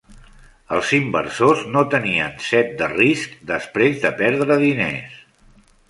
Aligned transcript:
Els 0.77 0.93
inversors 0.99 1.61
no 1.75 1.83
tenien 1.93 2.33
set 2.47 2.73
de 2.83 2.91
risc 2.97 3.39
després 3.55 4.05
de 4.07 4.15
perdre 4.23 4.63
diners. 4.69 5.25